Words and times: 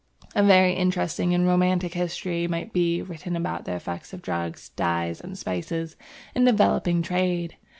A 0.33 0.41
very 0.41 0.73
interesting 0.73 1.31
and 1.35 1.45
romantic 1.45 1.93
history 1.93 2.47
might 2.47 2.73
be 2.73 3.03
written 3.03 3.35
about 3.35 3.65
the 3.65 3.75
effect 3.75 4.13
of 4.13 4.23
drugs, 4.23 4.69
dyes, 4.69 5.21
and 5.21 5.37
spices 5.37 5.95
in 6.33 6.43
developing 6.43 7.03
trade. 7.03 7.55